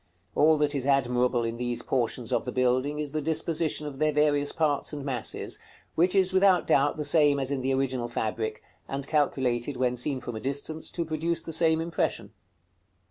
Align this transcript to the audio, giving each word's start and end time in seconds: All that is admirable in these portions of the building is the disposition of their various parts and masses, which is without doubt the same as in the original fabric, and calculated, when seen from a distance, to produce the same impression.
All 0.33 0.57
that 0.57 0.73
is 0.73 0.87
admirable 0.87 1.43
in 1.43 1.57
these 1.57 1.83
portions 1.83 2.33
of 2.33 2.43
the 2.45 2.51
building 2.51 2.97
is 2.97 3.11
the 3.11 3.21
disposition 3.21 3.85
of 3.85 3.99
their 3.99 4.11
various 4.11 4.51
parts 4.51 4.91
and 4.93 5.05
masses, 5.05 5.59
which 5.93 6.15
is 6.15 6.33
without 6.33 6.65
doubt 6.65 6.97
the 6.97 7.05
same 7.05 7.39
as 7.39 7.51
in 7.51 7.61
the 7.61 7.75
original 7.75 8.07
fabric, 8.09 8.63
and 8.87 9.05
calculated, 9.07 9.77
when 9.77 9.95
seen 9.95 10.19
from 10.19 10.35
a 10.35 10.39
distance, 10.39 10.89
to 10.89 11.05
produce 11.05 11.43
the 11.43 11.53
same 11.53 11.79
impression. 11.79 12.31